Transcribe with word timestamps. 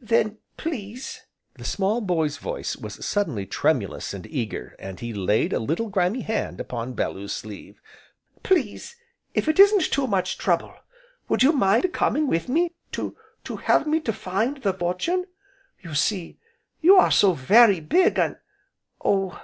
"Then 0.00 0.38
please" 0.56 1.22
the 1.58 1.64
small 1.64 2.00
boy's 2.00 2.36
voice 2.36 2.76
was 2.76 3.04
suddenly 3.04 3.46
tremulous 3.46 4.14
and 4.14 4.24
eager, 4.28 4.76
and 4.78 5.00
he 5.00 5.12
laid 5.12 5.52
a 5.52 5.58
little, 5.58 5.88
grimy 5.88 6.20
hand 6.20 6.60
upon 6.60 6.92
Bellew's 6.92 7.32
sleeve, 7.32 7.80
"please 8.44 8.94
if 9.34 9.48
it 9.48 9.58
isn't 9.58 9.90
too 9.90 10.06
much 10.06 10.38
trouble 10.38 10.72
would 11.28 11.42
you 11.42 11.50
mind 11.50 11.92
coming 11.92 12.28
with 12.28 12.48
me 12.48 12.70
to 12.92 13.16
to 13.42 13.56
help 13.56 13.88
me 13.88 13.98
to 14.02 14.12
find 14.12 14.58
the 14.58 14.72
fortune? 14.72 15.24
you 15.82 15.96
see, 15.96 16.38
you 16.80 16.94
are 16.96 17.10
so 17.10 17.32
very 17.32 17.80
big, 17.80 18.20
an' 18.20 18.36
Oh! 19.04 19.42